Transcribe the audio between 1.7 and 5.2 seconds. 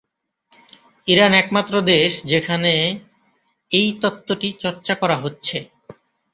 দেশ যেখানে এই তত্ত্বটি চর্চা করা